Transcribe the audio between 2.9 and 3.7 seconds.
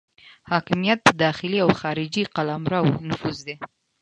نفوذ دی.